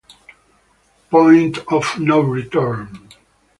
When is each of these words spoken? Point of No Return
Point 1.11 1.59
of 1.71 1.99
No 1.99 2.21
Return 2.21 3.09